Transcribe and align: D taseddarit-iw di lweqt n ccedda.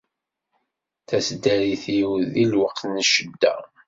D 1.01 1.05
taseddarit-iw 1.07 2.11
di 2.33 2.45
lweqt 2.51 2.81
n 2.87 2.95
ccedda. 3.07 3.55